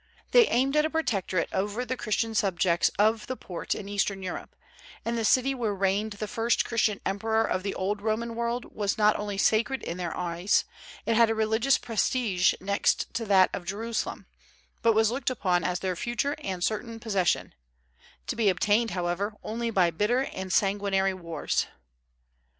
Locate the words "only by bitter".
19.43-20.21